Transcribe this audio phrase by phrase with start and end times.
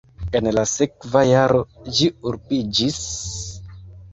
[0.37, 1.61] En la sekva jaro
[1.99, 2.99] ĝi urbiĝis.